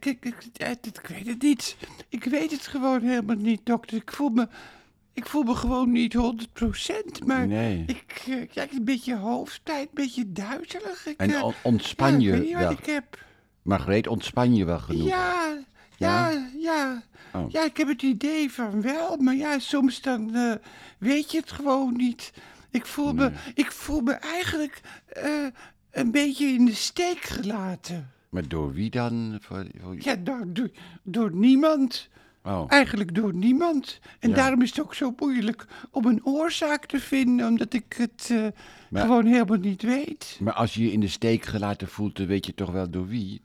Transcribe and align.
ik, 0.00 0.04
ik, 0.06 0.24
ik, 0.24 0.34
ik- 0.56 0.86
ik 0.96 1.06
weet 1.06 1.26
het 1.26 1.42
niet. 1.42 1.76
Ik 2.08 2.24
weet 2.24 2.50
het 2.50 2.66
gewoon 2.66 3.00
helemaal 3.02 3.36
niet, 3.36 3.60
dokter. 3.66 3.96
Ik 3.96 4.12
voel 4.12 4.28
me, 4.28 4.48
ik 5.12 5.26
voel 5.26 5.42
me 5.42 5.54
gewoon 5.54 5.92
niet 5.92 6.14
100% 6.16 7.24
maar 7.26 7.46
Nee. 7.46 7.84
ik, 7.86 8.22
eh, 8.28 8.46
ja, 8.50 8.62
ik- 8.62 8.72
een 8.72 8.84
beetje 8.84 9.16
hoofdpijn, 9.16 9.80
een 9.80 9.88
beetje 9.92 10.32
duizelig. 10.32 11.06
Ik, 11.06 11.16
En 11.20 11.30
eh, 11.30 11.42
on- 11.44 11.54
ontspan 11.62 12.10
ja, 12.12 12.18
je 12.18 12.26
ik 12.26 12.32
weet 12.32 12.42
niet 12.48 12.54
wel? 12.58 12.70
ik 12.70 12.86
heb. 12.86 13.24
Margreet, 13.62 14.06
ontspan 14.06 14.54
je 14.54 14.64
wel 14.64 14.78
genoeg? 14.78 15.08
Ja, 15.08 15.58
ja, 15.96 16.48
ja. 16.58 17.02
Oh. 17.32 17.50
Ja, 17.50 17.64
ik 17.64 17.76
heb 17.76 17.88
het 17.88 18.02
idee 18.02 18.50
van 18.52 18.82
wel, 18.82 19.16
maar 19.16 19.34
ja, 19.34 19.58
soms 19.58 20.00
dan 20.00 20.34
eh, 20.34 20.52
weet 20.98 21.30
je 21.32 21.38
het 21.38 21.52
gewoon 21.52 21.96
niet. 21.96 22.32
Ik 22.70 22.86
voel, 22.86 23.12
me, 23.14 23.32
ik 23.54 23.72
voel 23.72 24.00
me 24.00 24.12
eigenlijk 24.12 24.80
een 25.90 26.10
beetje 26.10 26.46
in 26.46 26.64
de 26.64 26.74
steek 26.74 27.18
gelaten. 27.20 28.12
Maar 28.34 28.48
door 28.48 28.72
wie 28.72 28.90
dan? 28.90 29.40
Ja, 29.98 30.16
door, 30.16 30.44
door, 30.52 30.70
door 31.02 31.34
niemand. 31.34 32.08
Oh, 32.42 32.64
Eigenlijk 32.68 33.14
door 33.14 33.34
niemand. 33.34 34.00
En 34.18 34.28
Ja. 34.28 34.34
daarom 34.34 34.62
is 34.62 34.68
het 34.70 34.80
ook 34.80 34.94
zo 34.94 35.14
moeilijk 35.18 35.66
om 35.90 36.04
een 36.06 36.24
oorzaak 36.26 36.86
te 36.86 37.00
vinden, 37.00 37.46
omdat 37.48 37.72
ik 37.72 37.94
het 37.96 38.28
eh, 38.30 38.46
Maar- 38.90 39.02
gewoon 39.02 39.26
helemaal 39.26 39.58
niet 39.58 39.82
weet. 39.82 40.38
maar 40.40 40.52
als 40.52 40.74
je 40.74 40.82
je 40.84 40.92
in 40.92 41.00
de 41.00 41.08
steek 41.08 41.44
gelaten 41.44 41.88
voelt, 41.88 42.16
dan 42.16 42.26
weet 42.26 42.46
je 42.46 42.54
toch 42.54 42.70
wel 42.70 42.90
door 42.90 43.06
wie? 43.08 43.40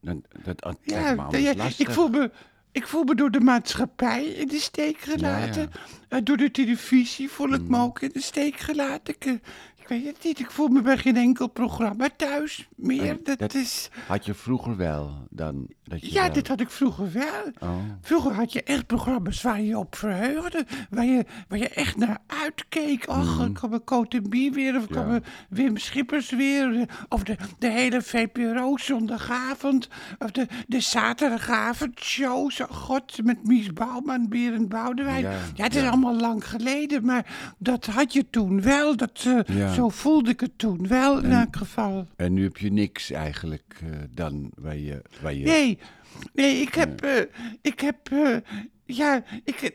Dan, 0.00 0.24
dat, 0.44 0.60
dat 0.60 0.76
lijkt 0.84 1.16
me 1.16 1.22
Ja, 1.30 1.38
ja, 1.38 1.54
lastig. 1.54 1.88
ik, 1.88 1.94
voel 1.94 2.08
me, 2.08 2.30
ik 2.72 2.86
voel 2.86 3.04
me 3.04 3.14
door 3.14 3.30
de 3.30 3.40
maatschappij 3.40 4.24
in 4.24 4.48
de 4.48 4.58
steek 4.58 4.98
gelaten. 4.98 5.62
Ja, 5.62 5.68
Mm. 5.68 5.92
Eh, 6.08 6.18
door 6.24 6.36
de 6.36 6.50
televisie 6.50 7.28
voel 7.30 7.52
ik 7.52 7.68
me 7.68 7.78
ook 7.78 8.00
in 8.00 8.10
de 8.12 8.20
steek 8.20 8.56
gelaten. 8.56 9.14
Ik, 9.14 9.24
eh, 9.24 9.32
ik 9.84 9.90
weet 9.90 10.06
het 10.06 10.24
niet, 10.24 10.38
ik 10.38 10.50
voel 10.50 10.68
me 10.68 10.82
bij 10.82 10.98
geen 10.98 11.16
enkel 11.16 11.46
programma 11.48 12.08
thuis 12.16 12.68
meer. 12.76 13.18
Dat, 13.22 13.38
dat- 13.38 13.54
is... 13.54 13.88
Had 14.06 14.24
je 14.24 14.34
vroeger 14.34 14.76
wel 14.76 15.26
dan? 15.30 15.68
Dat 15.84 16.00
je 16.00 16.12
Ja, 16.12 16.22
wel- 16.22 16.32
dit 16.32 16.48
had 16.48 16.60
ik 16.60 16.70
vroeger 16.70 17.12
wel. 17.12 17.52
Oh. 17.70 17.76
Vroeger 18.00 18.32
had 18.32 18.52
je 18.52 18.62
echt 18.62 18.86
programma's 18.86 19.42
waar 19.42 19.60
je 19.60 19.78
op 19.78 19.96
verheugde. 19.96 20.64
Waar 20.90 21.04
je, 21.04 21.24
waar 21.48 21.58
je 21.58 21.68
echt 21.68 21.96
naar 21.96 22.18
uitkeek. 22.26 23.08
Och, 23.08 23.38
dan 23.38 23.52
komen 23.52 23.84
Cote 23.84 24.20
Bier 24.22 24.52
weer. 24.52 24.76
Of 24.76 24.88
Mm. 24.88 24.94
Ja. 24.94 25.00
komen 25.02 25.24
Wim 25.48 25.76
Schippers 25.76 26.30
weer. 26.30 26.88
Of 27.08 27.22
de, 27.22 27.36
de 27.58 27.70
hele 27.70 28.02
VPRO 28.02 28.76
zondagavond. 28.76 29.88
Of 30.18 30.30
de, 30.30 30.46
de 30.66 30.80
zaterdagavondshow. 30.80 32.50
Zo, 32.50 32.66
god, 32.70 33.24
met 33.24 33.46
Mies 33.46 33.72
Bouwman, 33.72 34.28
Berend 34.28 34.68
Boudewijn. 34.68 35.22
Ja, 35.22 35.30
Ja, 35.54 35.64
het 35.64 35.74
is 35.74 35.82
ja. 35.82 35.88
allemaal 35.88 36.16
lang 36.16 36.48
geleden. 36.48 37.04
Maar 37.04 37.54
dat 37.58 37.86
had 37.86 38.12
je 38.12 38.30
toen 38.30 38.62
wel. 38.62 38.96
Dat, 38.96 39.24
eh, 39.26 39.56
Ja. 39.56 39.72
Zo 39.74 39.88
voelde 39.88 40.30
ik 40.30 40.40
het 40.40 40.58
toen 40.58 40.88
wel, 40.88 41.22
in 41.22 41.32
elk 41.32 41.56
geval. 41.56 42.06
En 42.16 42.32
nu 42.32 42.42
heb 42.42 42.56
je 42.56 42.72
niks 42.72 43.10
eigenlijk 43.10 43.80
eh, 43.82 43.88
dan 44.10 44.50
waar 44.54 44.76
je... 44.76 45.02
Waar 45.20 45.34
je 45.34 45.44
Nee, 45.44 45.78
nee, 46.32 46.60
ik 46.60 46.74
heb, 46.74 47.02
eh, 47.02 47.20
ik 47.60 47.80
heb, 47.80 47.96
eh, 48.10 48.36
ja, 48.84 49.22
ik, 49.44 49.74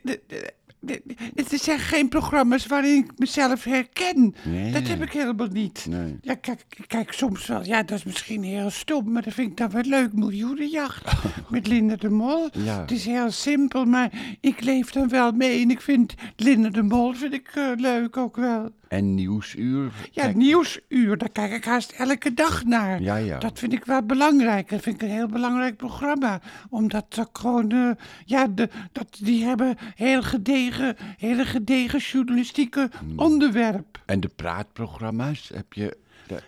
het 1.35 1.61
zijn 1.61 1.79
geen 1.79 2.09
programma's 2.09 2.65
waarin 2.65 3.03
ik 3.03 3.11
mezelf 3.17 3.63
herken. 3.63 4.35
Nee. 4.43 4.71
Dat 4.71 4.87
heb 4.87 5.01
ik 5.01 5.11
helemaal 5.11 5.47
niet. 5.47 5.85
Nee. 5.89 6.17
Ja, 6.21 6.35
kijk, 6.35 6.65
kijk 6.87 7.11
soms 7.11 7.47
wel, 7.47 7.65
ja, 7.65 7.83
dat 7.83 7.97
is 7.97 8.03
misschien 8.03 8.43
heel 8.43 8.69
stom, 8.69 9.11
maar 9.11 9.21
dat 9.21 9.33
vind 9.33 9.51
ik 9.51 9.57
dan 9.57 9.69
wel 9.69 9.83
leuk. 9.83 10.13
Miljoenenjacht 10.13 11.11
met 11.49 11.67
Linda 11.67 11.95
de 11.95 12.09
Mol. 12.09 12.49
Ja. 12.53 12.81
Het 12.81 12.91
is 12.91 13.05
heel 13.05 13.31
simpel, 13.31 13.85
maar 13.85 14.11
ik 14.39 14.61
leef 14.61 14.91
dan 14.91 15.09
wel 15.09 15.31
mee 15.31 15.61
en 15.61 15.71
ik 15.71 15.81
vind 15.81 16.13
Linda 16.35 16.69
de 16.69 16.83
Mol 16.83 17.13
vind 17.13 17.33
ik 17.33 17.51
leuk 17.75 18.17
ook 18.17 18.35
wel. 18.35 18.71
En 18.89 19.13
Nieuwsuur? 19.15 19.91
Ja, 20.11 20.23
Kijk, 20.23 20.35
Nieuwsuur, 20.35 21.17
daar 21.17 21.29
kijk 21.29 21.51
ik 21.51 21.65
haast 21.65 21.91
elke 21.91 22.33
dag 22.33 22.63
naar. 22.65 23.01
Ja, 23.01 23.15
ja. 23.15 23.37
Dat 23.39 23.59
vind 23.59 23.73
ik 23.73 23.85
wel 23.85 24.03
belangrijk. 24.03 24.69
Dat 24.69 24.81
vind 24.81 24.95
ik 24.95 25.01
een 25.01 25.15
heel 25.15 25.27
belangrijk 25.27 25.77
programma. 25.77 26.41
Omdat 26.69 27.13
dat 27.13 27.29
gewoon, 27.33 27.71
eh, 27.71 27.89
ja, 28.25 28.47
de, 28.47 28.69
dat, 28.91 29.17
die 29.21 29.43
hebben 29.45 29.77
heel 29.95 30.21
gedegen, 30.23 30.95
hele 31.17 31.45
gedegen 31.45 31.99
journalistieke 31.99 32.89
Hmm. 32.99 33.19
onderwerp. 33.19 34.01
En 34.05 34.19
de 34.19 34.29
praatprogramma's, 34.35 35.51
heb 35.53 35.73
je... 35.73 35.97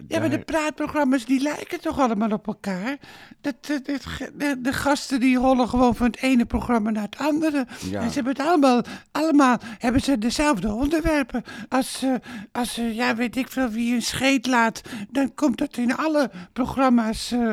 Ja, 0.08 0.20
maar 0.20 0.30
de 0.30 0.40
praatprogramma's 0.40 1.26
die 1.26 1.42
lijken 1.42 1.82
toch 1.82 2.00
allemaal 2.00 2.32
op 2.32 2.48
elkaar. 2.48 2.98
Dat, 3.42 3.56
dat- 3.68 3.86
dat 3.86 4.06
ge- 4.06 4.32
de, 4.38 4.56
de 4.62 4.74
gasten 4.74 5.20
die 5.20 5.38
rollen 5.38 5.70
gewoon 5.70 5.96
van 5.96 6.06
het 6.08 6.22
ene 6.22 6.46
programma 6.46 6.90
naar 6.90 7.04
het 7.04 7.18
andere. 7.18 7.68
Ja. 7.90 8.02
En 8.02 8.08
ze 8.08 8.14
hebben 8.16 8.34
het 8.34 8.42
allemaal, 8.46 8.82
allemaal 9.12 9.58
hebben 9.78 10.02
ze 10.02 10.18
dezelfde 10.18 10.74
onderwerpen. 10.74 11.44
Als, 11.70 12.02
eh, 12.04 12.14
als 12.52 12.78
eh, 12.78 12.96
ja, 12.96 13.16
weet 13.16 13.36
ik 13.36 13.48
veel, 13.48 13.70
wie 13.70 13.94
een 13.96 14.02
scheet 14.02 14.48
laat, 14.48 14.82
dan 15.10 15.34
komt 15.36 15.58
dat 15.58 15.78
in 15.78 15.96
alle 15.96 16.32
programma's, 16.54 17.32
eh, 17.32 17.52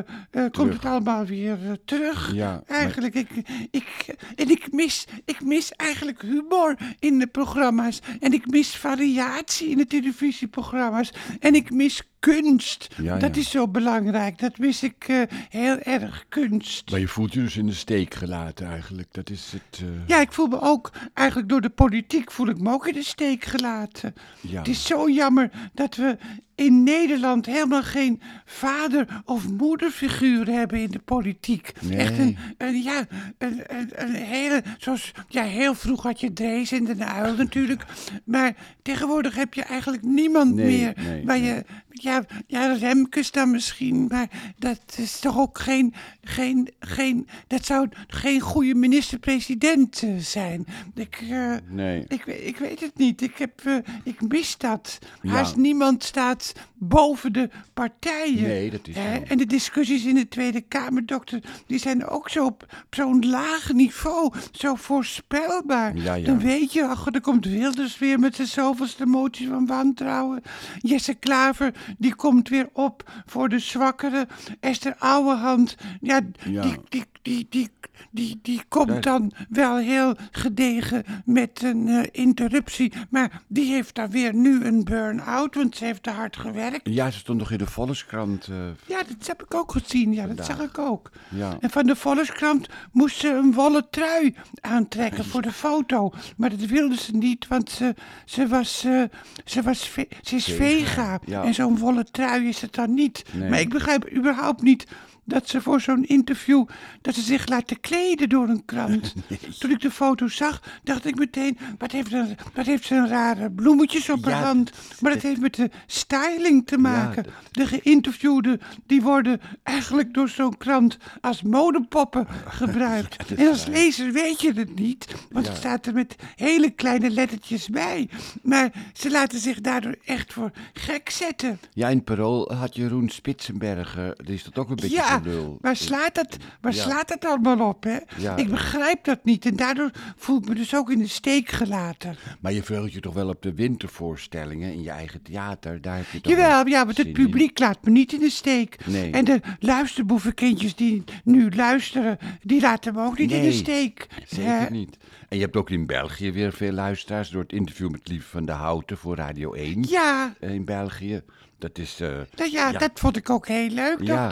komt 0.50 0.72
het 0.72 0.84
allemaal 0.84 1.24
weer 1.24 1.58
terug. 1.84 2.32
Ja, 2.34 2.62
maar- 2.66 2.76
Eigenlijk, 2.78 3.14
ik, 3.14 3.28
ik, 3.70 4.14
en 4.36 4.50
ik 4.50 4.72
mis, 4.72 5.06
ik 5.24 5.40
mis 5.44 5.72
eigenlijk 5.72 6.22
humor 6.22 6.76
in 6.98 7.18
de 7.18 7.26
programma's. 7.26 7.98
En 8.20 8.32
ik 8.32 8.46
mis 8.50 8.76
variatie 8.76 9.68
in 9.68 9.76
de 9.76 9.86
televisieprogramma's. 9.86 11.12
En 11.40 11.54
ik 11.54 11.70
mis 11.70 12.02
kunst. 12.18 12.88
Ja, 13.02 13.18
dat 13.18 13.34
ja. 13.34 13.40
is 13.40 13.50
zo 13.50 13.68
belangrijk. 13.68 14.38
Dat 14.38 14.58
mis 14.58 14.82
ik 14.82 15.04
eh, 15.08 15.22
heel 15.48 15.78
erg, 15.78 16.24
kunst. 16.28 16.90
Maar 16.90 17.00
je 17.00 17.08
voelt 17.08 17.32
je 17.32 17.40
dus 17.40 17.56
in 17.56 17.66
de 17.66 17.72
steek 17.74 18.14
gelaten 18.14 18.66
eigenlijk. 18.66 19.08
Dat 19.10 19.30
is 19.30 19.52
het... 19.52 19.80
eh, 19.82 19.88
Ja, 20.06 20.20
ik 20.20 20.32
voel 20.32 20.46
me 20.46 20.60
ook, 20.60 20.90
eigenlijk 21.14 21.48
door 21.48 21.60
de 21.60 21.68
politiek 21.70 22.30
voel 22.30 22.48
ik 22.48 22.60
me 22.60 22.72
ook 22.72 22.86
in 22.86 22.94
de 22.94 23.02
steek 23.02 23.44
gelaten. 23.44 24.14
Ja. 24.40 24.58
Het 24.58 24.68
is 24.68 24.84
zo 24.86 25.08
jammer 25.10 25.50
dat 25.74 25.96
we 25.96 26.16
in 26.58 26.82
Nederland 26.82 27.46
helemaal 27.46 27.82
geen 27.82 28.20
vader- 28.44 29.22
of 29.24 29.48
moederfiguur 29.48 30.46
hebben 30.46 30.80
in 30.80 30.90
de 30.90 30.98
politiek. 30.98 31.72
Nee. 31.80 31.98
Echt 31.98 32.18
een, 32.18 32.36
een, 32.58 32.82
ja, 32.82 33.06
een, 33.38 33.62
een, 33.66 33.90
een 33.94 34.14
hele, 34.14 34.62
zoals, 34.78 35.12
ja, 35.28 35.42
heel 35.42 35.74
vroeg 35.74 36.02
had 36.02 36.20
je 36.20 36.32
Drees 36.32 36.72
en 36.72 36.84
de 36.84 37.04
Uil 37.04 37.34
natuurlijk. 37.36 37.84
Maar 38.24 38.54
tegenwoordig 38.82 39.34
heb 39.34 39.54
je 39.54 39.62
eigenlijk 39.62 40.02
niemand 40.02 40.54
Nee, 40.54 40.66
meer 40.66 40.92
nee, 40.96 41.24
waar 41.24 41.38
je, 41.38 41.64
ja, 41.88 42.24
ja, 42.46 42.72
Remkes 42.72 43.30
dan 43.30 43.50
misschien, 43.50 44.06
maar 44.06 44.28
dat 44.58 44.80
is 44.96 45.18
toch 45.20 45.38
ook 45.38 45.58
geen, 45.58 45.94
geen, 46.22 46.70
geen 46.80 47.28
dat 47.46 47.64
zou 47.64 47.88
geen 48.06 48.40
goede 48.40 48.74
minister-president 48.74 50.02
eh, 50.02 50.10
zijn. 50.18 50.66
Ik, 50.94 51.24
eh, 51.30 51.54
Nee. 51.68 52.04
ik, 52.08 52.26
ik 52.26 52.56
weet 52.56 52.80
het 52.80 52.96
niet. 52.98 53.22
Ik, 53.22 53.36
heb, 53.38 53.60
eh, 53.64 53.76
ik 54.04 54.20
mis 54.28 54.56
dat. 54.58 54.98
Ja. 55.22 55.30
Haast 55.30 55.56
niemand 55.56 56.04
staat 56.04 56.47
boven 56.74 57.32
de 57.32 57.50
partijen. 57.74 58.42
Nee, 58.42 58.70
dat 58.70 58.88
is 58.88 58.94
zo. 58.94 59.00
En 59.00 59.38
de 59.38 59.46
discussies 59.46 60.04
in 60.04 60.14
de 60.14 60.28
Tweede 60.28 60.60
Kamer, 60.60 61.06
dokter, 61.06 61.40
die 61.66 61.78
zijn 61.78 62.06
ook 62.06 62.28
zo 62.30 62.44
op, 62.44 62.62
op 62.62 62.94
zo'n 62.94 63.26
laag 63.28 63.72
niveau, 63.72 64.32
zo 64.52 64.74
voorspelbaar. 64.74 65.96
Ja, 65.96 66.14
ja. 66.14 66.26
Dan 66.26 66.38
weet 66.38 66.72
je, 66.72 66.84
ach, 66.86 67.06
er 67.06 67.20
komt 67.20 67.44
Wilders 67.46 67.98
weer 67.98 68.18
met 68.18 68.36
zijn 68.36 68.48
zoveelste 68.48 69.06
motie 69.06 69.48
van 69.48 69.66
wantrouwen. 69.66 70.42
Jesse 70.78 71.14
Klaver, 71.14 71.74
die 71.98 72.14
komt 72.14 72.48
weer 72.48 72.68
op 72.72 73.10
voor 73.26 73.48
de 73.48 73.58
zwakkeren. 73.58 74.28
Esther 74.60 74.94
Ouwehand, 74.98 75.76
ja, 76.00 76.20
Ja. 76.44 76.62
Die, 76.62 76.76
die, 76.88 77.04
die, 77.22 77.46
die, 77.50 77.68
die, 78.10 78.38
die 78.42 78.62
komt 78.68 78.88
Daar- 78.88 79.00
dan 79.00 79.32
wel 79.48 79.76
heel 79.76 80.14
gedegen 80.30 81.04
met 81.24 81.62
een 81.62 81.88
eh, 81.88 82.02
interruptie. 82.12 82.92
Maar 83.10 83.42
die 83.46 83.72
heeft 83.72 83.94
dan 83.94 84.10
weer 84.10 84.34
nu 84.34 84.64
een 84.64 84.84
burn-out, 84.84 85.54
want 85.54 85.76
ze 85.76 85.84
heeft 85.84 86.02
te 86.02 86.10
hard 86.10 86.36
gewerkt. 86.38 86.80
Ja, 86.88 87.10
ze 87.10 87.18
stond 87.18 87.38
nog 87.38 87.50
in 87.50 87.58
de 87.58 87.66
Volkskrant. 87.66 88.46
eh, 88.46 88.56
Ja, 88.86 89.02
dat 89.02 89.26
heb 89.26 89.42
ik 89.42 89.54
ook 89.54 89.72
gezien. 89.72 90.12
Ja, 90.12 90.26
dat 90.26 90.36
Vandaag. 90.36 90.46
zag 90.46 90.60
ik 90.60 90.78
ook. 90.78 91.10
Ja. 91.28 91.56
En 91.60 91.70
van 91.70 91.86
de 91.86 91.96
Volkskrant 91.96 92.68
moest 92.92 93.16
ze 93.18 93.28
een 93.28 93.52
wollen 93.52 93.86
trui 93.90 94.34
aantrekken 94.60 95.24
voor 95.24 95.42
de 95.42 95.52
foto. 95.52 96.12
Maar 96.36 96.50
dat 96.50 96.58
wilde 96.60 96.96
ze 96.96 97.16
niet, 97.16 97.46
want 97.48 97.70
ze, 97.70 97.94
ze, 98.24 98.46
was, 98.48 98.84
eh, 98.84 99.02
ze, 99.44 99.62
was 99.62 99.92
ze 100.22 100.36
is 100.36 100.44
Vega, 100.44 100.54
vega. 100.54 101.20
ja. 101.24 101.42
En 101.44 101.54
zo'n 101.54 101.78
wollen 101.78 102.10
trui 102.12 102.48
is 102.48 102.60
het 102.60 102.74
dan 102.74 102.94
niet. 102.94 103.24
Nee. 103.32 103.50
Maar 103.50 103.60
ik 103.60 103.68
begrijp 103.68 104.10
überhaupt 104.16 104.62
niet 104.62 104.86
dat 105.28 105.48
ze 105.48 105.62
voor 105.62 105.80
zo'n 105.80 106.04
interview... 106.04 106.66
dat 107.00 107.14
ze 107.14 107.20
zich 107.20 107.48
laten 107.48 107.80
kleden 107.80 108.28
door 108.28 108.48
een 108.48 108.64
krant. 108.64 109.14
Toen 109.58 109.70
ik 109.70 109.80
de 109.80 109.90
foto 109.90 110.28
zag, 110.28 110.62
dacht 110.82 111.04
ik 111.04 111.18
meteen... 111.18 111.58
wat 111.78 111.92
heeft, 111.92 112.12
een, 112.12 112.36
wat 112.54 112.66
heeft 112.66 112.84
ze 112.84 112.94
een 112.94 113.08
rare 113.08 113.50
bloemetjes 113.50 114.10
op 114.10 114.24
haar 114.24 114.42
hand. 114.42 114.70
Maar 115.00 115.12
dat 115.12 115.22
heeft 115.22 115.40
met 115.40 115.54
de 115.54 115.70
styling 115.86 116.66
te 116.66 116.78
maken. 116.78 117.26
De 117.50 117.66
geïnterviewden 117.66 118.60
die 118.86 119.02
worden 119.02 119.40
eigenlijk 119.62 120.14
door 120.14 120.28
zo'n 120.28 120.56
krant 120.56 120.96
als 121.20 121.42
modepoppen 121.42 122.26
gebruikt. 122.60 123.34
en 123.34 123.48
als 123.48 123.66
lezer 123.66 124.12
weet 124.12 124.40
je 124.40 124.52
het 124.52 124.78
niet, 124.78 125.06
want 125.30 125.46
het 125.46 125.56
staat 125.56 125.86
er 125.86 125.92
met 125.92 126.16
hele 126.36 126.70
kleine 126.70 127.10
lettertjes 127.10 127.68
bij. 127.68 128.08
Maar 128.42 128.72
ze 128.92 129.10
laten 129.10 129.38
zich 129.38 129.60
daardoor 129.60 129.96
echt 130.04 130.32
voor 130.32 130.50
gek 130.72 131.10
zetten. 131.10 131.58
Ja, 131.72 131.88
in 131.88 132.04
Parool 132.04 132.52
had 132.54 132.74
Jeroen 132.74 133.08
Spitsenberger, 133.08 134.14
die 134.24 134.34
is 134.34 134.44
dat 134.44 134.58
ook 134.58 134.70
een 134.70 134.76
beetje 134.76 135.17
Ja, 135.24 135.30
gelul. 135.30 135.58
waar 135.60 135.76
slaat 135.76 136.14
dat, 136.14 136.36
waar 136.60 136.74
Ja. 136.74 136.82
slaat 136.82 137.08
dat 137.08 137.24
allemaal 137.24 137.68
op, 137.68 137.84
hè? 137.84 137.96
Ja. 138.16 138.36
Ik 138.36 138.48
begrijp 138.48 139.04
dat 139.04 139.24
niet 139.24 139.46
en 139.46 139.56
daardoor 139.56 139.90
voel 140.16 140.38
ik 140.38 140.48
me 140.48 140.54
dus 140.54 140.74
ook 140.74 140.90
in 140.90 140.98
de 140.98 141.06
steek 141.08 141.48
gelaten. 141.48 142.16
Maar 142.40 142.52
je 142.52 142.62
verheugt 142.62 142.92
je 142.92 143.00
toch 143.00 143.14
wel 143.14 143.28
op 143.28 143.42
de 143.42 143.54
wintervoorstellingen 143.54 144.72
in 144.72 144.82
je 144.82 144.90
eigen 144.90 145.22
theater? 145.22 145.80
Daar 145.80 145.96
heb 145.96 146.06
je 146.12 146.20
toch 146.20 146.32
Jawel, 146.32 146.48
wel 146.64 146.66
ja, 146.66 146.84
want 146.84 146.96
het 146.96 147.06
in? 147.06 147.12
publiek 147.12 147.58
laat 147.58 147.78
me 147.84 147.90
niet 147.90 148.12
in 148.12 148.20
de 148.20 148.30
steek. 148.30 148.76
Nee. 148.86 149.10
En 149.10 149.24
de 149.24 149.40
luisterboevenkindjes 149.58 150.74
die 150.74 151.04
nu 151.24 151.50
luisteren, 151.50 152.18
die 152.42 152.60
laten 152.60 152.94
me 152.94 153.02
ook 153.04 153.18
niet 153.18 153.30
in 153.30 153.36
de 153.40 153.42
Nee, 153.48 153.52
steek. 153.52 154.06
Zeker 154.26 154.50
Hè? 154.60 154.70
niet. 154.70 154.96
En 155.28 155.36
je 155.36 155.42
hebt 155.42 155.56
ook 155.56 155.70
in 155.70 155.86
België 155.86 156.32
weer 156.32 156.52
veel 156.52 156.72
luisteraars 156.72 157.30
door 157.30 157.42
het 157.42 157.52
interview 157.52 157.90
met 157.90 158.08
Lief 158.08 158.26
van 158.26 158.44
de 158.46 158.52
Houten 158.52 158.96
voor 158.98 159.16
Radio 159.16 159.52
1 159.52 159.82
Ja, 159.88 160.34
eh, 160.40 160.54
in 160.54 160.64
België. 160.64 161.22
Dat 161.58 161.78
is... 161.78 162.00
eh, 162.00 162.08
nou 162.08 162.50
ja, 162.50 162.68
Ja. 162.70 162.78
dat 162.78 162.90
vond 162.94 163.16
ik 163.16 163.30
ook 163.30 163.46
heel 163.48 163.68
leuk, 163.68 163.96
Ja. 164.00 164.30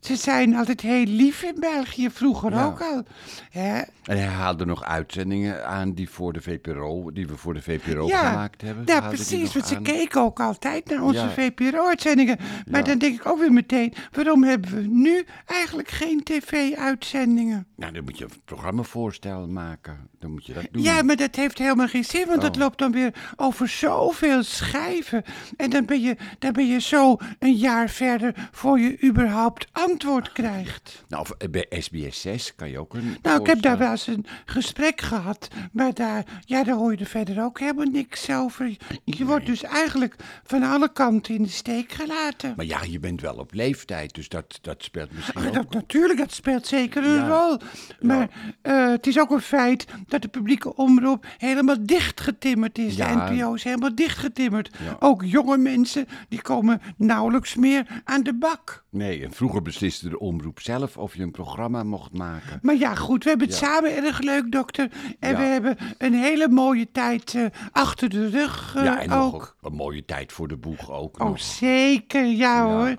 Ze 0.00 0.16
zijn 0.16 0.54
altijd 0.56 0.80
heel 0.80 1.04
lief 1.04 1.42
in 1.42 1.56
België, 1.60 2.10
vroeger 2.10 2.50
Ja. 2.52 2.64
ook 2.64 2.80
al. 2.80 3.02
Hè? 3.50 3.78
En 4.02 4.16
hij 4.16 4.26
haalde 4.26 4.64
nog 4.66 4.84
uitzendingen 4.84 5.66
aan 5.66 5.92
die, 5.92 6.08
voor 6.10 6.32
de 6.32 6.40
VPRO, 6.40 7.12
die 7.12 7.26
we 7.26 7.36
voor 7.36 7.54
de 7.54 7.62
VPRO 7.62 8.06
gemaakt 8.06 8.60
hebben. 8.62 8.82
Ja, 8.86 9.00
die 9.00 9.08
precies, 9.08 9.52
want 9.54 9.66
ze 9.66 9.80
keken 9.82 10.20
ook 10.20 10.40
altijd 10.40 10.90
naar 10.90 11.02
onze. 11.02 11.28
VPRO-uitzendingen. 11.30 12.38
Maar 12.70 12.84
dan 12.84 12.98
denk 12.98 13.14
ik 13.20 13.26
ook 13.26 13.38
weer 13.38 13.52
meteen, 13.52 13.94
waarom 14.12 14.42
hebben 14.44 14.74
we 14.74 14.86
nu 14.88 15.24
eigenlijk 15.46 15.88
geen 15.88 16.22
tv-uitzendingen? 16.22 17.66
Nou, 17.76 17.92
dan 17.92 18.04
moet 18.04 18.18
je 18.18 18.24
een 18.24 18.30
programmavoorstel 18.44 19.46
maken. 19.48 20.08
Dan 20.18 20.30
moet 20.30 20.46
je 20.46 20.52
dat 20.52 20.66
doen. 20.70 20.82
Ja, 20.82 21.02
maar 21.02 21.16
dat 21.16 21.36
heeft 21.36 21.58
helemaal 21.58 21.88
geen 21.88 22.04
zin, 22.04 22.26
want 22.26 22.40
dat 22.40 22.54
Oh. 22.54 22.60
loopt 22.62 22.78
dan 22.78 22.92
weer 22.92 23.14
over 23.36 23.68
zoveel 23.68 24.42
schijven. 24.42 25.22
En 25.56 25.70
dan 25.70 25.84
ben, 25.84 26.00
je, 26.00 26.16
dan 26.38 26.52
ben 26.52 26.61
je 26.66 26.80
zo 26.80 27.16
een 27.38 27.54
jaar 27.54 27.88
verder 27.90 28.48
voor 28.52 28.78
je 28.78 29.02
überhaupt 29.04 29.66
antwoord 29.72 30.32
krijgt. 30.32 31.04
Nou, 31.08 31.22
of 31.22 31.30
eh, 31.30 31.48
bij 31.50 31.66
SBS 31.78 32.20
6 32.20 32.54
kan 32.54 32.70
je 32.70 32.78
ook 32.78 32.94
een 32.94 33.16
Nou, 33.22 33.40
ik 33.40 33.46
heb 33.46 33.62
daar 33.62 33.78
wel 33.78 33.90
eens 33.90 34.06
een 34.06 34.26
gesprek 34.44 35.00
gehad, 35.00 35.48
maar 35.72 35.94
daar, 35.94 36.24
ja, 36.44 36.64
daar 36.64 36.74
hoor 36.76 36.92
je 36.92 36.98
er 36.98 37.06
verder 37.06 37.42
ook 37.44 37.60
helemaal 37.60 37.84
niks 37.86 38.30
over. 38.30 38.76
Je 39.04 39.24
wordt 39.24 39.46
dus 39.46 39.62
eigenlijk 39.62 40.16
van 40.44 40.62
alle 40.62 40.92
kanten 40.92 41.34
in 41.34 41.42
de 41.42 41.48
steek 41.48 41.92
gelaten. 41.92 42.52
Maar 42.56 42.64
ja, 42.66 42.82
je 42.88 42.98
bent 43.00 43.20
wel 43.20 43.34
op 43.34 43.52
leeftijd, 43.52 44.14
dus 44.14 44.28
dat, 44.28 44.58
dat 44.62 44.82
speelt 44.84 45.12
misschien 45.12 45.40
Ach, 45.40 45.46
ook. 45.46 45.54
dat, 45.54 45.72
natuurlijk, 45.74 46.18
dat 46.18 46.32
speelt 46.32 46.66
zeker 46.66 47.04
een 47.04 47.14
Ja. 47.14 47.28
rol. 47.28 47.58
Maar 48.00 48.28
eh, 48.62 48.88
het 48.88 49.06
is 49.06 49.18
ook 49.18 49.30
een 49.30 49.40
feit 49.40 49.86
dat 50.08 50.22
de 50.22 50.28
publieke 50.28 50.76
omroep 50.76 51.26
helemaal 51.38 51.76
dichtgetimmerd 51.80 52.78
is. 52.78 52.94
Ja. 52.96 53.26
De 53.26 53.34
NPO 53.34 53.54
is 53.54 53.64
helemaal 53.64 53.94
dichtgetimmerd. 53.94 54.70
Ook 54.98 55.22
jonge 55.24 55.56
mensen, 55.58 56.06
die 56.28 56.42
komen 56.42 56.51
nauwelijks 56.96 57.54
meer 57.56 58.02
aan 58.04 58.22
de 58.22 58.34
bak. 58.34 58.84
Nee, 58.90 59.24
en 59.24 59.32
vroeger 59.32 59.62
besliste 59.62 60.08
de 60.08 60.18
omroep 60.18 60.60
zelf 60.60 60.96
of 60.96 61.14
je 61.14 61.22
een 61.22 61.30
programma 61.30 61.82
mocht 61.82 62.12
maken. 62.12 62.58
Maar 62.62 62.76
ja, 62.76 62.94
goed, 62.94 63.22
we 63.24 63.28
hebben 63.30 63.48
het 63.48 63.58
Ja. 63.58 63.66
samen 63.66 63.96
erg 63.96 64.20
leuk, 64.20 64.52
dokter. 64.52 64.90
En 65.18 65.30
Ja. 65.30 65.36
we 65.38 65.42
hebben 65.44 65.76
een 65.98 66.14
hele 66.14 66.48
mooie 66.48 66.88
tijd 66.92 67.34
eh, 67.34 67.44
achter 67.72 68.08
de 68.08 68.28
rug 68.28 68.74
eh, 68.76 68.84
ja, 68.84 69.00
en 69.00 69.08
nog 69.08 69.34
ook. 69.34 69.56
een 69.60 69.72
mooie 69.74 70.04
tijd 70.04 70.32
voor 70.32 70.48
de 70.48 70.56
boeg 70.56 70.90
ook 70.90 71.20
Oh, 71.20 71.26
nog. 71.26 71.40
zeker, 71.40 72.24
ja, 72.24 72.34
Ja. 72.56 72.64
hoor. 72.64 72.94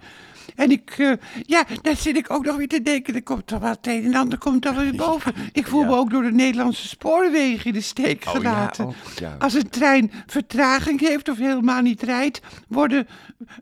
En 0.56 0.72
ik, 0.72 0.90
eh, 0.98 1.12
ja, 1.42 1.66
daar 1.82 1.96
zit 1.96 2.16
ik 2.18 2.32
ook 2.32 2.46
nog 2.46 2.56
weer 2.56 2.68
te 2.68 2.82
denken. 2.82 3.16
Er 3.16 3.24
komt 3.24 3.48
toch 3.48 3.60
wel 3.60 3.70
het 3.70 3.88
een 3.88 4.04
en 4.04 4.16
ander 4.16 4.38
komt 4.38 4.66
er 4.66 4.76
weer 4.76 4.96
boven. 4.96 5.34
Ik 5.52 5.68
voel 5.68 5.84
me 5.84 5.96
ook 5.96 6.10
door 6.10 6.24
de 6.24 6.32
Nederlandse 6.32 6.88
spoorwegen 6.88 7.66
in 7.66 7.74
de 7.74 7.82
steek 7.82 8.24
Oh, 8.28 8.34
ja, 8.34 8.40
gelaten. 8.40 8.94
ja. 9.16 9.36
Als 9.40 9.54
een 9.54 9.70
trein 9.70 10.12
vertraging 10.26 11.00
heeft 11.00 11.30
of 11.30 11.38
helemaal 11.38 11.82
niet 11.82 12.02
rijdt, 12.02 12.40
worden, 12.68 13.08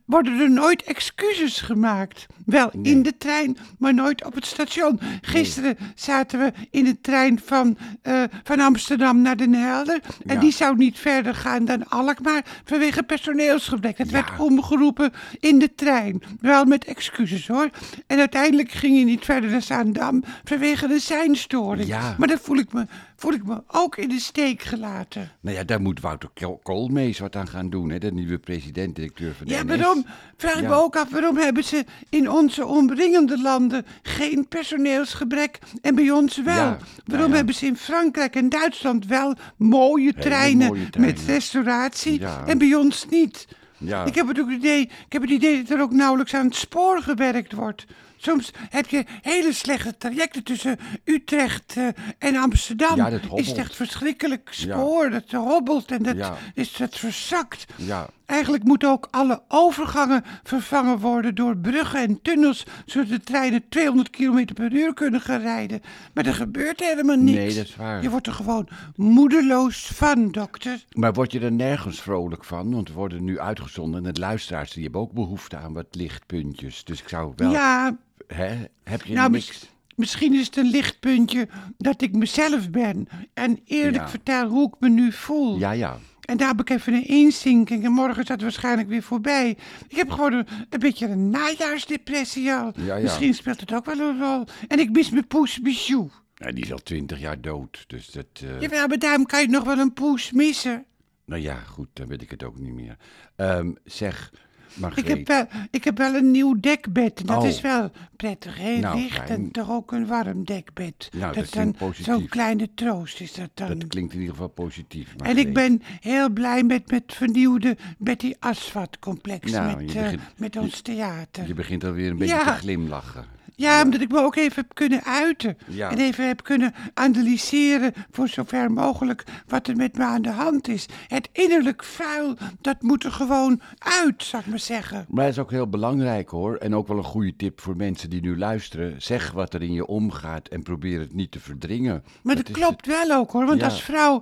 worden 0.05 0.39
er 0.39 0.51
nooit 0.51 0.83
excuses 0.83 1.61
gemaakt. 1.61 2.25
Wel 2.51 2.69
in 2.81 3.01
de 3.03 3.17
trein, 3.17 3.57
maar 3.77 3.93
nooit 3.93 4.25
op 4.25 4.33
het 4.35 4.45
station. 4.45 4.99
Gisteren 5.21 5.77
zaten 5.95 6.39
we 6.39 6.51
in 6.69 6.83
de 6.83 7.01
trein 7.01 7.39
van, 7.45 7.77
eh, 8.01 8.23
van 8.43 8.59
Amsterdam 8.59 9.21
naar 9.21 9.37
Den 9.37 9.53
Helder. 9.53 9.99
En 10.25 10.33
Ja. 10.33 10.39
die 10.39 10.51
zou 10.51 10.77
niet 10.77 10.99
verder 10.99 11.35
gaan 11.35 11.65
dan 11.65 11.87
Alkmaar 11.89 12.45
vanwege 12.65 13.03
personeelsgebrek. 13.03 13.97
Het 13.97 14.09
Ja. 14.09 14.13
werd 14.13 14.39
omgeroepen 14.39 15.11
in 15.39 15.59
de 15.59 15.75
trein. 15.75 16.21
Wel 16.39 16.65
met 16.65 16.85
excuses 16.85 17.47
hoor. 17.47 17.69
En 18.07 18.19
uiteindelijk 18.19 18.71
ging 18.71 18.95
hij 18.95 19.03
niet 19.03 19.25
verder 19.25 19.49
dan 19.51 19.61
Zaandam 19.61 20.23
vanwege 20.43 20.87
de 20.87 20.99
seinstoring. 20.99 21.87
Ja. 21.87 22.15
Maar 22.17 22.27
dan 22.27 22.37
voel 22.41 22.57
ik, 22.57 22.73
me, 22.73 22.85
voel 23.21 23.33
ik 23.33 23.45
me 23.45 23.63
ook 23.67 23.97
in 23.97 24.09
de 24.09 24.19
steek 24.19 24.61
gelaten. 24.61 25.31
Nou 25.41 25.55
ja, 25.57 25.63
daar 25.63 25.81
moet 25.81 25.99
Wouter 25.99 26.29
Koolmees 26.63 27.19
wat 27.19 27.35
aan 27.35 27.47
gaan 27.47 27.69
doen, 27.69 27.89
hè? 27.89 27.97
de 27.97 28.11
nieuwe 28.11 28.37
president-directeur 28.39 29.33
van 29.35 29.47
de 29.47 29.53
Ja, 29.53 29.63
NS. 29.63 29.67
waarom? 29.77 30.05
Vraag 30.37 30.55
ik 30.55 30.61
Ja. 30.61 30.69
me 30.69 30.75
ook 30.75 30.95
af, 30.95 31.09
waarom 31.09 31.37
hebben 31.37 31.63
ze 31.63 31.85
in 32.09 32.29
onze 32.29 32.65
omringende 32.65 33.41
landen 33.41 33.85
geen 34.01 34.47
personeelsgebrek 34.47 35.59
en 35.81 35.95
bij 35.95 36.11
ons 36.11 36.37
wel? 36.41 36.55
Ja, 36.55 36.61
waarom 36.71 36.79
nou 37.05 37.29
ja. 37.29 37.35
hebben 37.35 37.55
ze 37.55 37.65
in 37.65 37.77
Frankrijk 37.77 38.35
en 38.35 38.49
Duitsland 38.49 39.05
wel 39.05 39.35
mooie 39.57 40.13
treinen, 40.13 40.67
mooie 40.67 40.89
treinen. 40.89 41.15
met 41.15 41.25
restauratie 41.27 42.21
en 42.45 42.57
bij 42.57 42.75
ons 42.75 43.05
niet? 43.09 43.47
Ja. 43.77 44.05
Ik 44.05 44.15
heb 44.15 44.27
het 44.27 44.39
ook 44.39 44.49
idee, 44.49 44.81
ik 44.81 45.13
heb 45.13 45.21
het 45.21 45.31
idee 45.31 45.61
dat 45.63 45.77
er 45.77 45.81
ook 45.83 45.91
nauwelijks 45.93 46.33
aan 46.33 46.45
het 46.45 46.55
spoor 46.55 47.01
gewerkt 47.01 47.53
wordt. 47.53 47.85
Soms 48.21 48.51
heb 48.69 48.87
je 48.87 49.03
hele 49.21 49.53
slechte 49.53 49.97
trajecten 49.97 50.43
tussen 50.43 50.77
Utrecht 51.03 51.73
eh, 51.77 51.87
en 52.17 52.35
Amsterdam. 52.35 52.95
Ja, 52.97 53.09
dat 53.09 53.19
is 53.21 53.27
hobbelt. 53.27 53.47
het 53.47 53.57
echt 53.57 53.75
verschrikkelijk 53.75 54.49
spoor, 54.51 55.09
dat 55.09 55.31
hobbelt 55.31 55.91
en 55.91 56.03
dat 56.03 56.15
Ja. 56.17 56.37
is 56.53 56.73
dat 56.77 56.97
verzakt. 56.97 57.65
Ja. 57.75 58.07
Eigenlijk 58.25 58.63
moeten 58.63 58.89
ook 58.89 59.07
alle 59.11 59.41
overgangen 59.47 60.23
vervangen 60.43 60.97
worden 60.99 61.35
door 61.35 61.57
bruggen 61.57 61.99
en 61.99 62.21
tunnels, 62.21 62.63
zodat 62.85 63.09
de 63.09 63.19
treinen 63.21 63.63
200 63.69 64.09
km 64.09 64.45
per 64.53 64.73
uur 64.73 64.93
kunnen 64.93 65.21
gaan 65.21 65.41
rijden. 65.41 65.81
Maar 66.13 66.25
er 66.25 66.33
gebeurt 66.33 66.79
helemaal 66.79 67.15
niks. 67.17 67.37
Nee, 67.37 67.55
dat 67.55 67.65
is 67.65 67.75
waar. 67.75 68.01
Je 68.01 68.09
wordt 68.09 68.27
er 68.27 68.33
gewoon 68.33 68.67
moedeloos 68.95 69.85
van, 69.93 70.31
dokter. 70.31 70.85
Maar 70.91 71.13
word 71.13 71.31
je 71.31 71.39
er 71.39 71.51
nergens 71.51 72.01
vrolijk 72.01 72.43
van? 72.43 72.73
Want 72.73 72.87
we 72.87 72.93
worden 72.93 73.23
nu 73.23 73.39
uitgezonden 73.39 74.05
en 74.05 74.13
de 74.13 74.19
luisteraars 74.19 74.71
die 74.71 74.83
hebben 74.83 75.01
ook 75.01 75.11
behoefte 75.11 75.57
aan 75.57 75.73
wat 75.73 75.85
lichtpuntjes. 75.91 76.83
Dus 76.83 77.01
ik 77.01 77.07
zou 77.09 77.33
wel... 77.35 77.51
Ja, 77.51 77.97
Hè? 78.33 78.57
Heb 78.83 79.01
je 79.03 79.13
nou, 79.13 79.31
niks? 79.31 79.47
mis- 79.47 79.69
misschien 79.95 80.33
is 80.33 80.45
het 80.45 80.57
een 80.57 80.69
lichtpuntje 80.69 81.47
dat 81.77 82.01
ik 82.01 82.15
mezelf 82.15 82.69
ben 82.69 83.07
en 83.33 83.59
eerlijk 83.65 83.95
Ja. 84.03 84.09
vertel 84.09 84.47
hoe 84.47 84.67
ik 84.67 84.73
me 84.79 84.89
nu 84.89 85.11
voel. 85.11 85.57
Ja, 85.57 85.71
ja. 85.71 85.97
En 86.21 86.37
daar 86.37 86.47
heb 86.47 86.59
ik 86.59 86.69
even 86.69 86.93
een 86.93 87.07
inzinking 87.07 87.83
en 87.85 87.91
morgen 87.91 88.21
is 88.21 88.27
dat 88.27 88.41
waarschijnlijk 88.41 88.87
weer 88.89 89.03
voorbij. 89.03 89.57
Ik 89.87 89.95
heb 89.95 90.09
gewoon 90.09 90.33
een, 90.33 90.47
een 90.69 90.79
beetje 90.79 91.07
een 91.07 91.29
najaarsdepressie 91.29 92.51
al. 92.53 92.71
Ja, 92.75 92.95
ja. 92.95 93.01
Misschien 93.01 93.33
speelt 93.33 93.59
het 93.59 93.73
ook 93.73 93.85
wel 93.85 93.99
een 93.99 94.19
rol. 94.19 94.43
En 94.67 94.79
ik 94.79 94.89
mis 94.91 95.09
mijn 95.09 95.27
poes 95.27 95.59
Bijou. 95.61 96.09
Nou, 96.35 96.53
die 96.53 96.63
is 96.63 96.71
al 96.71 96.77
twintig 96.83 97.19
jaar 97.19 97.41
dood, 97.41 97.83
dus 97.87 98.07
dat... 98.07 98.25
eh, 98.43 98.61
Jawel, 98.61 98.87
maar 98.87 98.99
daarom 98.99 99.25
kan 99.25 99.41
je 99.41 99.47
nog 99.47 99.63
wel 99.63 99.77
een 99.77 99.93
poes 99.93 100.31
missen. 100.31 100.85
Nou 101.25 101.41
ja, 101.41 101.55
goed, 101.55 101.87
dan 101.93 102.07
weet 102.07 102.21
ik 102.21 102.29
het 102.29 102.43
ook 102.43 102.59
niet 102.59 102.73
meer. 102.73 102.97
Ehm, 103.35 103.71
zeg, 103.83 104.31
Margreet. 104.73 105.09
Ik 105.09 105.17
heb, 105.17 105.27
wel, 105.27 105.45
ik 105.71 105.83
heb 105.83 105.97
wel 105.97 106.15
een 106.15 106.31
nieuw 106.31 106.59
dekbed. 106.59 107.27
Dat 107.27 107.37
Oh. 107.41 107.47
is 107.47 107.61
wel 107.61 107.91
prettig, 108.15 108.57
heel 108.57 108.79
Nou, 108.79 108.99
licht 109.01 109.15
fijn. 109.15 109.29
en 109.29 109.51
toch 109.51 109.69
ook 109.71 109.91
een 109.91 110.05
warm 110.05 110.45
dekbed. 110.45 111.09
Nou, 111.17 111.33
dat 111.33 111.43
is 111.43 111.49
klinkt 111.49 111.79
dan 111.79 111.87
positief. 111.89 112.13
zo'n 112.13 112.27
kleine 112.27 112.69
troost 112.75 113.21
is 113.21 113.33
dat 113.33 113.49
dan. 113.53 113.67
Dat 113.79 113.87
klinkt 113.87 114.13
in 114.13 114.19
ieder 114.19 114.33
geval 114.35 114.49
positief. 114.49 115.15
en 115.23 115.37
ik 115.37 115.53
ben 115.53 115.81
heel 115.99 116.29
blij 116.29 116.63
met, 116.63 116.91
met 116.91 117.03
vernieuwde 117.07 117.77
Betty 117.97 118.33
Asvat 118.39 118.99
complex 118.99 119.51
Nou, 119.51 119.65
met, 119.83 119.95
eh, 119.95 120.01
begint- 120.01 120.21
met 120.37 120.53
je- 120.53 120.59
ons 120.59 120.81
theater. 120.81 121.47
Je 121.47 121.53
begint 121.53 121.83
alweer 121.83 122.09
een 122.09 122.17
beetje 122.17 122.35
Ja. 122.35 122.43
te 122.53 122.59
glimlachen. 122.59 123.25
Ja, 123.55 123.83
omdat 123.83 124.01
ik 124.01 124.11
me 124.11 124.19
ook 124.19 124.35
even 124.35 124.55
heb 124.55 124.73
kunnen 124.73 125.03
uiten. 125.03 125.57
Ja. 125.67 125.89
En 125.91 125.97
even 125.97 126.27
heb 126.27 126.43
kunnen 126.43 126.73
analyseren, 126.93 127.93
voor 128.11 128.27
zover 128.27 128.71
mogelijk, 128.71 129.23
wat 129.47 129.67
er 129.67 129.75
met 129.75 129.97
me 129.97 130.03
aan 130.03 130.21
de 130.21 130.29
hand 130.31 130.67
is. 130.67 130.85
Het 131.07 131.29
innerlijk 131.31 131.83
vuil, 131.83 132.35
dat 132.61 132.81
moet 132.81 133.03
er 133.03 133.11
gewoon 133.11 133.61
uit, 133.77 134.23
zou 134.23 134.43
ik 134.43 134.49
maar 134.49 134.59
zeggen. 134.59 135.05
Maar 135.09 135.23
dat 135.25 135.33
is 135.33 135.39
ook 135.39 135.51
heel 135.51 135.67
belangrijk 135.69 136.29
hoor. 136.29 136.55
En 136.55 136.75
ook 136.75 136.87
wel 136.87 136.97
een 136.97 137.03
goede 137.03 137.35
tip 137.35 137.61
voor 137.61 137.75
mensen 137.75 138.09
die 138.09 138.21
nu 138.21 138.37
luisteren. 138.37 139.01
Zeg 139.01 139.31
wat 139.31 139.53
er 139.53 139.61
in 139.61 139.73
je 139.73 139.85
omgaat 139.85 140.47
en 140.47 140.63
probeer 140.63 140.99
het 140.99 141.13
niet 141.13 141.31
te 141.31 141.39
verdringen. 141.39 142.03
Maar 142.23 142.35
dat, 142.35 142.51
klopt 142.51 142.85
wel 142.85 143.11
ook 143.11 143.31
hoor, 143.31 143.45
want 143.45 143.59
Ja. 143.59 143.65
als 143.65 143.81
vrouw 143.83 144.21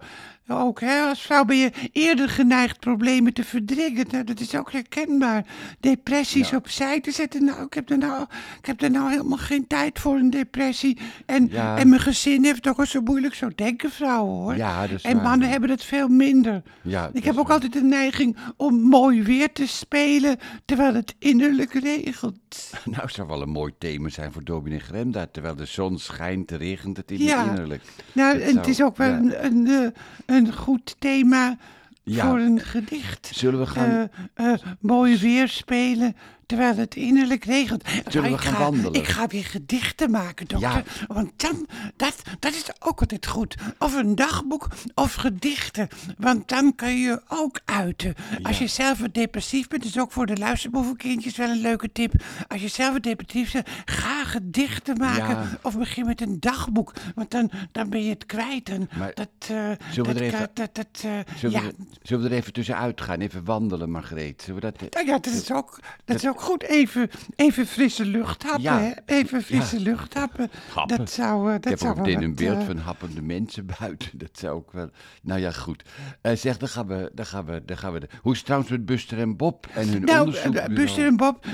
ook, 0.52 0.80
hè, 0.80 1.02
als 1.02 1.22
vrouw 1.22 1.44
ben 1.46 1.58
je 1.58 1.72
eerder 1.92 2.30
geneigd 2.30 2.80
problemen 2.80 3.34
te 3.34 3.44
verdringen. 3.44 4.06
Nou, 4.12 4.24
dat 4.24 4.40
is 4.40 4.56
ook 4.56 4.72
herkenbaar. 4.72 5.46
Depressies 5.80 6.50
Ja. 6.50 6.58
opzij 6.58 7.02
te 7.02 7.12
zetten. 7.12 7.44
Nou, 7.46 7.64
ik 7.66 7.74
heb 7.74 7.90
er 7.90 7.98
nou, 7.98 8.22
ik 8.60 8.66
heb 8.66 8.82
er 8.82 8.92
nou 8.92 9.10
helemaal 9.10 9.38
geen 9.38 9.68
tijd 9.68 10.00
voor 10.00 10.16
een 10.16 10.30
depressie. 10.30 10.98
En, 11.26 11.48
Ja. 11.52 11.78
en 11.78 11.90
mijn 11.90 12.02
gezin 12.02 12.44
heeft 12.44 12.68
ook 12.68 12.80
al 12.80 12.86
zo 12.86 13.02
moeilijk. 13.02 13.34
Zo 13.34 13.50
denken 13.56 13.92
vrouwen 13.92 14.34
hoor. 14.36 14.56
Ja, 14.56 14.82
dat 14.82 14.90
is 14.98 15.04
en 15.04 15.16
waar. 15.16 15.24
mannen 15.24 15.50
hebben 15.50 15.70
het 15.70 15.84
veel 15.84 16.08
minder. 16.08 16.62
Ja, 16.82 17.06
dat 17.06 17.16
ik 17.16 17.24
heb 17.24 17.38
ook 17.38 17.44
waar. 17.46 17.54
altijd 17.54 17.74
de 17.74 17.82
neiging 17.84 18.38
om 18.58 18.80
mooi 18.82 19.24
weer 19.24 19.52
te 19.52 19.68
spelen, 19.68 20.38
terwijl 20.66 20.94
het 20.94 21.16
innerlijk 21.20 21.74
regelt. 21.74 22.38
Nou, 22.86 23.10
zou 23.10 23.28
wel 23.28 23.42
een 23.42 23.50
mooi 23.50 23.74
thema 23.78 24.10
zijn 24.10 24.32
voor 24.32 24.44
Dominee 24.44 24.80
Gremda. 24.80 25.28
Terwijl 25.32 25.56
de 25.56 25.66
zon 25.66 25.98
schijnt, 26.00 26.52
regent 26.52 26.98
het 26.98 27.12
in 27.12 27.18
Ja. 27.24 27.44
innerlijk. 27.50 27.82
Nou, 28.14 28.38
Dat 28.40 28.48
en 28.48 28.58
het 28.58 28.68
is 28.68 28.82
ook 28.84 28.98
wel 28.98 29.10
ja. 29.10 29.18
een, 29.18 29.46
een, 29.46 29.68
eh, 29.68 30.02
een 30.48 30.54
goed 30.54 30.96
thema 31.00 31.58
Ja. 32.04 32.26
voor 32.28 32.40
een 32.40 32.60
gedicht. 32.60 33.32
Zullen 33.34 33.60
we 33.60 33.66
gaan... 33.66 34.10
Eh, 34.34 34.52
eh, 34.54 34.60
mooi 34.80 35.18
weer 35.18 35.48
spelen 35.48 36.16
terwijl 36.50 36.76
het 36.78 36.96
innerlijk 36.96 37.44
regent. 37.46 37.84
Zullen 38.08 38.32
we 38.32 38.38
gaan 38.38 38.54
ga, 38.54 38.60
wandelen? 38.60 38.94
Ik 38.94 39.08
ga 39.08 39.28
weer 39.28 39.44
gedichten 39.46 40.12
maken, 40.12 40.48
dokter. 40.48 40.70
Ja. 40.70 40.84
Want 41.08 41.32
dan, 41.36 41.68
dat, 41.96 42.16
dat 42.40 42.54
is 42.54 42.64
ook 42.80 43.00
altijd 43.00 43.28
goed. 43.28 43.56
Of 43.80 43.96
een 43.96 44.16
dagboek 44.16 44.68
of 44.94 45.14
gedichten. 45.14 45.88
Want 46.18 46.48
dan 46.48 46.76
kun 46.76 46.90
je 46.90 46.98
je 47.00 47.22
ook 47.28 47.60
uiten. 47.66 48.16
Als 48.42 48.58
je 48.58 48.68
zelf 48.68 49.00
wat 49.00 49.14
depressief 49.14 49.68
bent, 49.68 49.86
is 49.86 50.00
ook 50.00 50.12
voor 50.12 50.26
de 50.26 50.38
luisterboevenkindjes 50.38 51.36
wel 51.38 51.50
een 51.50 51.62
leuke 51.62 51.92
tip. 51.92 52.14
Als 52.48 52.62
je 52.62 52.68
zelf 52.68 52.94
wat 52.94 53.04
depressief 53.04 53.52
bent, 53.52 53.68
ga 53.86 54.24
gedichten 54.26 54.98
maken. 54.98 55.28
Ja. 55.28 55.48
Of 55.62 55.78
begin 55.78 56.06
met 56.06 56.22
een 56.22 56.40
dagboek. 56.40 56.94
Want 57.16 57.32
dan, 57.32 57.52
dan 57.72 57.90
ben 57.90 58.04
je 58.04 58.10
het 58.10 58.26
kwijt. 58.26 58.70
En 58.70 58.90
Maar 58.98 59.12
dat, 59.14 59.30
eh, 59.42 59.48
zullen 59.48 59.78
we 59.94 60.02
dat, 60.04 60.16
er 60.16 60.22
even- 60.22 60.50
dat, 60.54 60.76
dat, 60.76 60.88
eh, 61.04 61.12
Zullen, 61.38 61.56
ja, 61.62 61.62
we, 61.62 61.68
er- 61.68 61.98
zullen 62.02 62.24
we 62.24 62.30
er 62.30 62.36
even 62.36 62.54
tussenuit 62.54 63.02
gaan? 63.02 63.20
Even 63.20 63.44
wandelen, 63.44 63.92
Margreet. 63.92 64.42
Zullen 64.42 64.62
we 64.62 64.72
dat... 64.72 65.06
ja, 65.06 65.12
dat 65.20 65.26
is 65.34 65.52
ook, 65.52 65.80
dat 66.06 66.16
is 66.16 66.28
ook 66.28 66.39
goed. 66.40 66.64
Even, 66.64 67.10
even 67.36 67.68
frisse 67.68 68.06
lucht 68.06 68.44
happen. 68.44 68.62
Ja. 68.62 68.80
Hè? 68.80 68.92
Even 69.06 69.42
frisse 69.44 69.80
lucht 69.80 70.14
happen. 70.14 70.50
Happen. 70.74 70.98
Dat 70.98 71.12
zou, 71.12 71.52
dat 71.60 71.72
Ik 71.72 71.80
heb 71.80 71.90
ook 71.90 71.98
meteen 71.98 72.24
een 72.24 72.36
beeld 72.36 72.60
eh, 72.60 72.66
van 72.66 72.78
happende 72.78 73.22
mensen 73.22 73.66
buiten. 73.80 74.10
Dat 74.14 74.30
zou 74.34 74.56
ook 74.56 74.72
wel... 74.72 74.90
Nou 75.22 75.40
ja, 75.40 75.52
goed. 75.52 75.84
Eh, 76.22 76.36
zeg, 76.36 76.58
dan 76.58 76.68
gaan 76.70 76.88
we... 76.88 77.12
Dan 77.14 77.26
gaan 77.26 77.46
we, 77.46 77.62
dan 77.66 77.78
gaan 77.78 77.94
we 77.94 78.08
hoe 78.22 78.32
is 78.32 78.38
het 78.38 78.46
trouwens 78.46 78.72
met 78.72 78.86
Buster 78.86 79.20
en 79.20 79.38
Bob 79.38 79.68
en 79.74 79.88
hun 79.90 80.02
Nou, 80.04 80.20
onderzoekbureau? 80.20 80.70
eh, 80.70 80.76
Buster 80.76 81.06
en 81.06 81.18
Bob, 81.18 81.46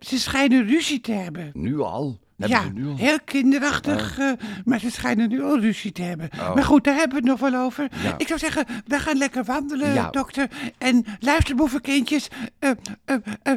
ze 0.00 0.18
schijnen 0.18 0.66
ruzie 0.66 1.00
te 1.00 1.12
hebben. 1.12 1.50
Nu 1.52 1.80
al? 1.80 2.18
Ja, 2.46 2.62
heel 2.96 3.18
kinderachtig, 3.24 4.18
eh, 4.18 4.32
maar 4.64 4.80
ze 4.80 4.90
schijnen 4.90 5.28
nu 5.28 5.42
al 5.42 5.60
ruzie 5.60 5.92
te 5.92 6.02
hebben. 6.02 6.28
Oh. 6.40 6.54
Maar 6.54 6.64
goed, 6.64 6.84
daar 6.84 6.94
hebben 6.94 7.22
we 7.22 7.30
het 7.30 7.40
nog 7.40 7.50
wel 7.50 7.60
over. 7.62 7.88
Ja. 8.02 8.14
Ik 8.18 8.26
zou 8.26 8.38
zeggen, 8.38 8.66
we 8.86 8.98
gaan 8.98 9.16
lekker 9.16 9.44
wandelen, 9.44 9.92
Ja. 9.92 10.10
dokter. 10.10 10.48
En 10.78 11.04
luister, 11.20 11.54
boevenkindjes, 11.56 12.28
eh 12.58 12.70
eh 13.04 13.16
eh, 13.42 13.52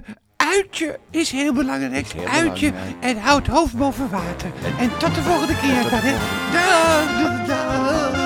uitje 0.51 0.99
is 1.09 1.31
heel 1.31 1.53
belangrijk. 1.53 2.05
Is 2.05 2.13
heel 2.13 2.27
uitje 2.27 2.71
belangrijk. 2.71 3.03
en 3.03 3.17
houd 3.17 3.47
hoofd 3.47 3.77
boven 3.77 4.09
water. 4.09 4.51
En, 4.79 4.97
tot 4.97 5.15
de 5.15 5.21
volgende 5.21 5.57
keer. 5.57 5.81
tot 5.81 5.83
de 5.83 5.89
dan, 5.89 5.99
hè. 5.99 6.15
Dag, 6.51 7.47
dag, 7.47 8.11
dag. 8.11 8.20